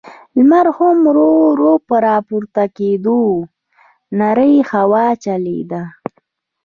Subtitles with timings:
[0.35, 3.33] لمر هم ورو، ورو په راپورته کېدو و،
[4.19, 5.83] نرۍ هوا چلېده.